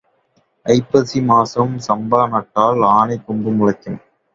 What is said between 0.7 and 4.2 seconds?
ஐப்பசி மாதத்தில் சம்பா நட்டால் ஆனைக் கொம்பு முளைக்கும்.